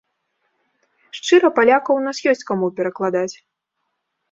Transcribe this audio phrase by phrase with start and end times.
[1.17, 3.31] Шчыра, палякаў у нас ёсць каму перакладаць.